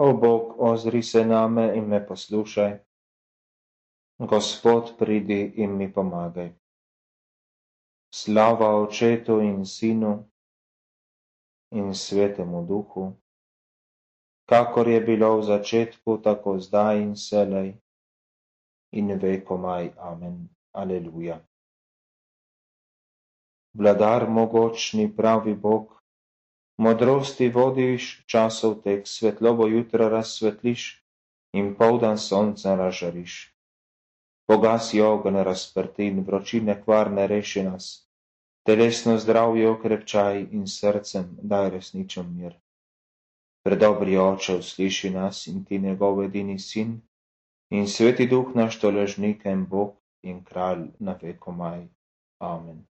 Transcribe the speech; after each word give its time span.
O 0.00 0.14
Bog, 0.16 0.54
ozri 0.58 1.02
se 1.02 1.24
name 1.24 1.76
in 1.76 1.84
me 1.88 1.98
poslušaj. 2.06 2.78
Gospod, 4.18 4.96
pridi 4.98 5.52
in 5.56 5.76
mi 5.76 5.92
pomagaj. 5.92 6.54
Slava 8.14 8.70
očetu 8.80 9.40
in 9.40 9.66
sinu 9.66 10.12
in 11.70 11.92
svetemu 11.94 12.64
duhu, 12.66 13.04
kakor 14.48 14.88
je 14.88 15.00
bilo 15.00 15.36
v 15.36 15.44
začetku, 15.52 16.16
tako 16.24 16.56
zdaj 16.58 17.02
in 17.02 17.12
selej 17.16 17.76
in 18.96 19.12
vekomaj. 19.20 19.92
Amen. 19.98 20.48
Aleluja. 20.72 21.42
Vladar 23.76 24.30
mogočni 24.30 25.12
pravi 25.16 25.54
Bog, 25.54 25.99
modrosti 26.80 27.50
vodiš 27.52 28.24
časov 28.26 28.80
tek, 28.84 29.04
svetlobo 29.04 29.66
jutra 29.68 30.08
razsvetliš 30.08 30.84
in 31.52 31.74
poldan 31.76 32.18
sonca 32.18 32.74
razžariš. 32.74 33.52
Pogasi 34.48 35.00
ogen 35.00 35.36
razprtin, 35.44 36.24
vročine 36.26 36.78
kvarne 36.82 37.26
reši 37.26 37.62
nas, 37.62 38.08
telesno 38.66 39.18
zdravje 39.18 39.68
okrepčaj 39.68 40.40
in 40.50 40.66
srcem 40.66 41.28
daj 41.42 41.70
resničen 41.76 42.32
mir. 42.36 42.56
Predobri 43.64 44.16
oče 44.16 44.56
usliši 44.64 45.10
nas 45.10 45.46
in 45.46 45.64
ti 45.64 45.78
njegov 45.78 46.24
edini 46.24 46.58
sin 46.58 47.00
in 47.70 47.88
sveti 47.88 48.26
duh 48.26 48.54
naš 48.54 48.80
toležnik 48.80 49.44
in 49.44 49.66
Bog 49.66 49.96
in 50.22 50.44
kralj 50.44 50.88
na 50.98 51.18
vekomaj. 51.22 51.84
Amen. 52.38 52.89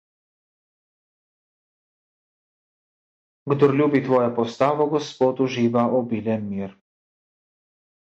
Kdor 3.47 3.75
ljubi 3.75 4.05
tvojo 4.05 4.35
postavo, 4.35 4.87
Gospod 4.87 5.41
uživa 5.41 5.87
obilen 5.87 6.49
mir. 6.49 6.75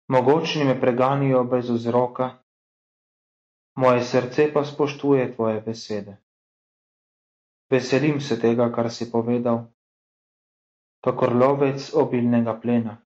Mogočni 0.07 0.63
me 0.63 0.79
preganijo 0.81 1.43
brez 1.43 1.69
vzroka, 1.69 2.29
moje 3.75 4.03
srce 4.03 4.53
pa 4.53 4.63
spoštuje 4.65 5.35
tvoje 5.35 5.61
besede. 5.61 6.17
Veselim 7.69 8.21
se 8.21 8.39
tega, 8.39 8.71
kar 8.71 8.91
si 8.91 9.11
povedal, 9.11 9.65
kakor 11.03 11.35
lovec 11.35 11.93
obilnega 11.93 12.59
plena. 12.61 12.97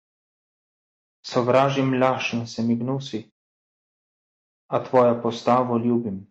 Sovražim 1.25 1.93
laž 2.01 2.33
in 2.33 2.47
se 2.47 2.63
mi 2.63 2.75
gnusi, 2.75 3.23
a 4.69 4.83
tvojo 4.83 5.21
postavo 5.21 5.77
ljubim. 5.77 6.27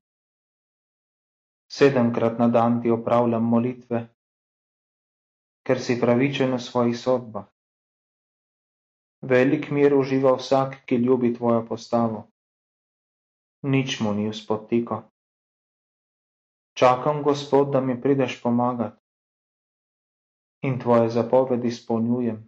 Sedemkrat 1.73 2.39
na 2.39 2.49
dan 2.49 2.83
ti 2.83 2.91
opravljam 2.91 3.43
molitve, 3.43 4.16
ker 5.67 5.83
si 5.83 5.99
pravičen 6.01 6.55
v 6.55 6.63
svojih 6.63 6.95
sodbah. 6.95 7.51
Velik 9.27 9.71
mir 9.75 9.97
uživa 9.99 10.37
vsak, 10.39 10.87
ki 10.87 11.03
ljubi 11.03 11.33
tvojo 11.35 11.67
postavo. 11.67 12.31
Nič 13.67 13.99
mu 14.01 14.15
ni 14.15 14.31
vzpodtiko. 14.31 15.03
Čakam, 16.79 17.23
Gospod, 17.27 17.73
da 17.73 17.81
mi 17.81 17.97
prideš 18.01 18.39
pomagat 18.43 18.95
in 20.63 20.79
tvoje 20.79 21.09
zapovedi 21.11 21.69
izpolnjujem. 21.69 22.39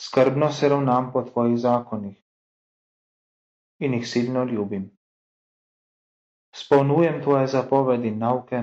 Skrbno 0.00 0.52
se 0.52 0.68
ravnam 0.68 1.12
po 1.12 1.22
tvojih 1.22 1.58
zakonih 1.58 2.16
in 3.80 3.94
jih 3.94 4.08
silno 4.08 4.44
ljubim. 4.44 4.90
Spolnjujem 6.56 7.22
tvoje 7.22 7.46
zapovedi 7.46 8.08
in 8.08 8.18
nauke, 8.18 8.62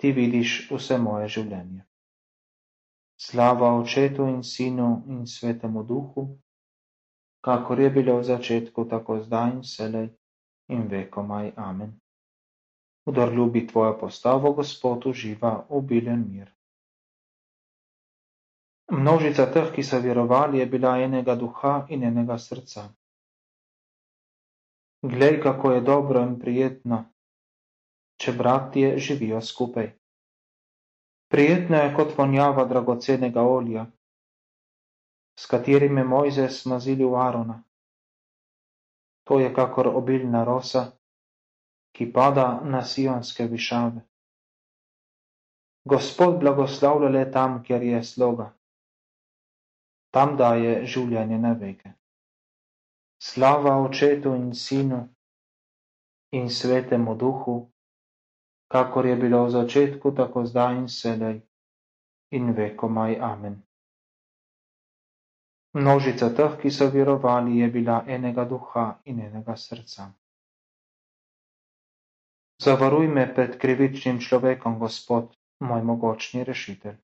ti 0.00 0.12
vidiš 0.12 0.70
vse 0.72 0.98
moje 0.98 1.28
življenje. 1.28 1.84
Slava 3.20 3.74
očetu 3.76 4.26
in 4.32 4.42
sinu 4.42 5.02
in 5.12 5.26
svetemu 5.28 5.82
duhu, 5.84 6.24
kakor 7.44 7.80
je 7.80 7.90
bilo 7.90 8.16
v 8.18 8.24
začetku, 8.24 8.86
tako 8.88 9.20
zdaj 9.24 9.50
in 9.58 9.64
selej 9.64 10.08
in 10.72 10.86
vekomaj. 10.88 11.52
Amen. 11.56 11.98
Kdor 13.04 13.32
ljubi 13.32 13.66
tvojo 13.66 13.98
postavo, 14.00 14.52
Gospod 14.52 15.06
uživa 15.06 15.66
obilen 15.68 16.24
mir. 16.30 16.48
Množica 18.90 19.46
teh, 19.52 19.68
ki 19.74 19.82
so 19.86 20.00
verovali, 20.02 20.58
je 20.58 20.66
bila 20.66 20.96
enega 20.98 21.36
duha 21.36 21.86
in 21.88 22.02
enega 22.04 22.38
srca. 22.38 22.88
Glej, 25.02 25.40
kako 25.42 25.72
je 25.72 25.80
dobro 25.80 26.22
in 26.22 26.38
prijetno, 26.40 27.04
če 28.20 28.32
bratje 28.36 28.98
živijo 28.98 29.40
skupaj. 29.40 29.88
Prijetno 31.32 31.76
je 31.76 31.94
kot 31.96 32.12
vonjava 32.18 32.64
dragocenega 32.64 33.42
olja, 33.42 33.86
s 35.40 35.46
katerim 35.46 35.98
je 35.98 36.04
Mojze 36.04 36.48
smazili 36.48 37.04
v 37.04 37.16
Arona. 37.16 37.62
To 39.24 39.38
je 39.40 39.54
kakor 39.54 39.88
obilna 39.88 40.44
rosa, 40.44 40.82
ki 41.96 42.12
pada 42.12 42.60
na 42.64 42.82
sionske 42.84 43.46
višave. 43.46 44.02
Gospod 45.84 46.40
blagoslavlja 46.40 47.08
le 47.08 47.24
tam, 47.32 47.62
kjer 47.64 47.82
je 47.82 48.02
sloga. 48.04 48.50
Tam 50.10 50.36
daje 50.36 50.84
življenje 50.86 51.38
na 51.38 51.52
veke. 51.52 51.94
Slava 53.22 53.78
očetu 53.80 54.34
in 54.34 54.52
sinu 54.54 55.00
in 56.32 56.50
svetemu 56.50 57.14
duhu, 57.14 57.56
kakor 58.70 59.06
je 59.06 59.16
bilo 59.16 59.44
v 59.44 59.50
začetku, 59.50 60.14
tako 60.14 60.46
zdaj 60.46 60.76
in 60.76 60.88
sedaj 60.88 61.40
in 62.30 62.54
vekomaj. 62.54 63.18
Amen. 63.18 63.58
Množica 65.74 66.30
teh, 66.34 66.54
ki 66.62 66.70
so 66.70 66.90
verovali, 66.90 67.58
je 67.58 67.68
bila 67.70 68.04
enega 68.06 68.44
duha 68.44 69.02
in 69.04 69.20
enega 69.20 69.56
srca. 69.56 70.10
Zavaruj 72.60 73.06
me 73.08 73.26
pred 73.34 73.58
krivičnim 73.58 74.18
človekom, 74.20 74.78
Gospod, 74.78 75.30
moj 75.60 75.82
mogočni 75.82 76.44
rešitelj. 76.44 76.98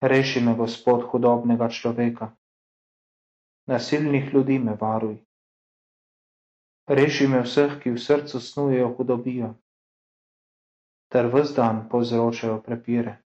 Reši 0.00 0.40
me, 0.40 0.56
Gospod, 0.56 1.04
hudobnega 1.12 1.68
človeka. 1.68 2.32
Nasilnih 3.66 4.34
ljudi 4.34 4.58
me 4.58 4.76
varuj. 4.80 5.20
Reši 6.88 7.26
me 7.26 7.40
vseh, 7.40 7.78
ki 7.80 7.94
v 7.96 8.00
srcu 8.00 8.40
snujejo 8.40 8.90
hudobijo, 8.96 9.54
ter 11.08 11.30
vse 11.32 11.56
dan 11.56 11.88
povzročajo 11.88 12.58
prepire. 12.60 13.22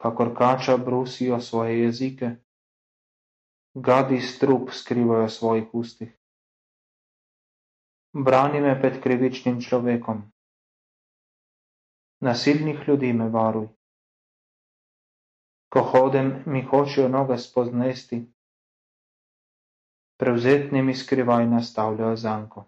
Kakor 0.00 0.32
kača 0.36 0.76
brusijo 0.76 1.40
svoje 1.40 1.82
jezike, 1.82 2.30
gadi 3.74 4.20
strup 4.20 4.70
skrivajo 4.72 5.26
v 5.26 5.30
svojih 5.30 5.74
ustih. 5.74 6.12
Brani 8.14 8.60
me 8.60 8.72
pred 8.80 9.02
krivičnim 9.02 9.60
človekom. 9.60 10.22
Nasilnih 12.24 12.88
ljudi 12.88 13.12
me 13.12 13.28
varuj. 13.28 13.68
Ko 15.68 15.82
hodem, 15.82 16.42
mi 16.46 16.62
hočejo 16.64 17.08
noge 17.08 17.36
spoznesti, 17.38 18.24
prevzetni 20.18 20.82
mi 20.82 20.94
skrivaj 20.94 21.46
nastavljajo 21.46 22.16
zanko. 22.16 22.64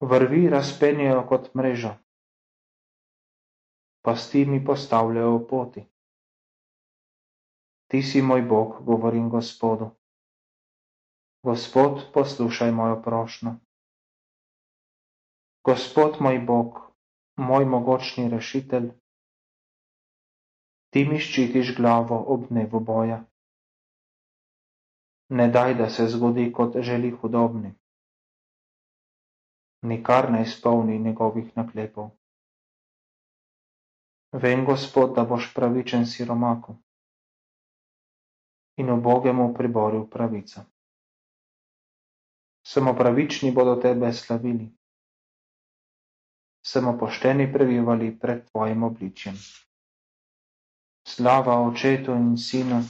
Vrvi 0.00 0.48
razpenjajo 0.48 1.26
kot 1.28 1.54
mrežo, 1.54 1.94
pasti 4.02 4.44
mi 4.46 4.64
postavljajo 4.64 5.36
v 5.36 5.46
poti. 5.48 5.84
Ti 7.90 8.02
si 8.02 8.22
moj 8.22 8.42
Bog, 8.42 8.82
govorim 8.84 9.30
Gospodu. 9.30 9.90
Gospod, 11.42 12.12
poslušaj 12.14 12.72
mojo 12.72 13.02
prošnjo. 13.02 13.54
Gospod 15.64 16.16
moj 16.20 16.38
Bog, 16.38 16.80
moj 17.36 17.64
mogočni 17.64 18.28
rešitelj, 18.28 18.90
ti 20.90 21.04
mi 21.04 21.18
ščitiš 21.18 21.76
glavo 21.76 22.24
ob 22.26 22.48
dnevu 22.48 22.80
boja 22.80 23.29
ne 25.30 25.48
daj, 25.48 25.74
da 25.74 25.90
se 25.90 26.06
zgodi, 26.08 26.52
kot 26.52 26.76
želi 26.76 27.10
hudobni. 27.10 27.74
Nikar 29.82 30.30
ne 30.32 30.42
izpolni 30.42 30.98
njegovih 30.98 31.56
naklepov. 31.56 32.10
Vem, 34.32 34.64
Gospod, 34.64 35.14
da 35.14 35.24
boš 35.24 35.54
pravičen 35.54 36.06
siromaku 36.06 36.76
in 38.76 38.90
ubogemu 38.90 39.54
priboril 39.54 40.06
pravico. 40.06 40.60
Samo 42.66 42.94
pravični 42.94 43.50
bodo 43.52 43.74
tebe 43.76 44.12
slavili, 44.12 44.70
samo 46.66 46.98
pošteni 46.98 47.52
prebivali 47.52 48.18
pred 48.18 48.50
tvojim 48.50 48.82
obličjem. 48.82 49.34
Slava 51.08 51.60
očetu 51.62 52.12
in 52.12 52.36
sinu 52.36 52.82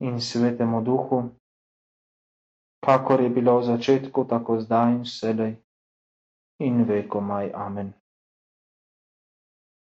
in 0.00 0.20
svetemu 0.20 0.80
duhu, 0.84 1.30
kakor 2.80 3.20
je 3.20 3.30
bilo 3.30 3.60
v 3.60 3.64
začetku, 3.64 4.24
tako 4.24 4.60
zdaj 4.60 4.92
in 4.92 5.02
vselej 5.04 5.52
in 6.60 6.84
vekomaj. 6.84 7.52
Amen. 7.54 7.92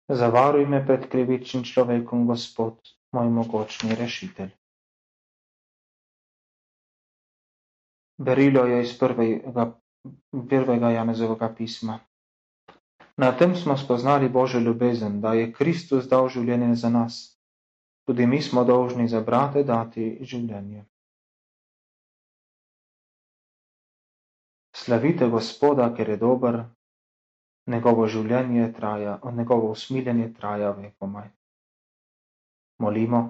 Zavaruj 0.08 0.66
me 0.66 0.86
pred 0.86 1.08
krivičnim 1.10 1.64
človekom, 1.64 2.26
Gospod, 2.26 2.78
moj 3.12 3.28
mogočni 3.30 3.94
rešitelj. 3.94 4.54
Berilo 8.16 8.64
je 8.64 8.80
iz 8.82 8.98
prvega, 8.98 9.76
prvega 10.48 10.90
Janezovega 10.90 11.52
pisma. 11.52 12.00
Na 13.16 13.32
tem 13.32 13.56
smo 13.56 13.76
spoznali 13.76 14.28
Božjo 14.28 14.60
ljubezen, 14.60 15.20
da 15.20 15.32
je 15.32 15.52
Kristus 15.52 16.08
dal 16.08 16.28
življenje 16.28 16.74
za 16.74 16.88
nas. 16.88 17.35
Tudi 18.06 18.26
mi 18.26 18.42
smo 18.42 18.64
dolžni 18.64 19.08
za 19.08 19.20
brate 19.20 19.64
dati 19.64 20.18
življenje. 20.22 20.84
Slavite 24.76 25.26
Gospoda, 25.26 25.88
ker 25.96 26.08
je 26.14 26.16
dober, 26.20 26.60
njegovo 27.66 28.06
življenje 28.06 28.72
traja, 28.76 29.18
njegovo 29.32 29.70
usmiljenje 29.74 30.28
traja 30.34 30.70
vekomaj. 30.70 31.30
Molimo, 32.78 33.22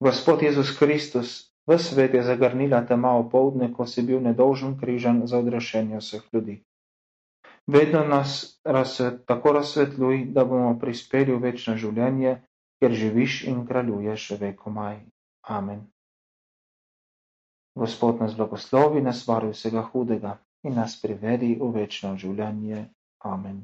Gospod 0.00 0.42
Jezus 0.42 0.70
Kristus, 0.78 1.32
v 1.66 1.78
svet 1.78 2.14
je 2.14 2.22
zagrnila 2.22 2.84
tema 2.86 3.16
opoldne, 3.18 3.72
ko 3.72 3.86
si 3.86 4.02
bil 4.02 4.20
nedolžen 4.20 4.78
križan 4.80 5.26
za 5.26 5.38
odrešenje 5.38 5.98
vseh 5.98 6.22
ljudi. 6.32 6.60
Vedno 7.66 8.04
nas 8.04 8.60
razsvet, 8.64 9.26
tako 9.26 9.52
razsvetljuj, 9.52 10.24
da 10.34 10.44
bomo 10.44 10.78
prispeli 10.78 11.34
v 11.34 11.42
večno 11.50 11.76
življenje, 11.76 12.38
ker 12.80 12.94
živiš 12.96 13.44
in 13.52 13.66
kraljuješ 13.66 14.30
vekomaj. 14.40 15.00
Amen. 15.42 15.86
Gospod 17.74 18.20
nas 18.20 18.36
blagoslovi, 18.36 19.02
nas 19.02 19.26
varuje 19.28 19.52
vsega 19.52 19.82
hudega 19.92 20.38
in 20.62 20.74
nas 20.74 20.96
privedi 21.02 21.54
v 21.60 21.70
večno 21.76 22.16
življenje. 22.16 22.88
Amen. 23.24 23.60